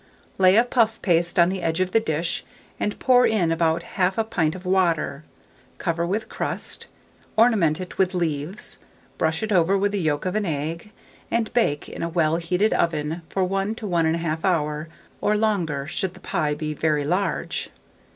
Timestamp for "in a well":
11.87-12.37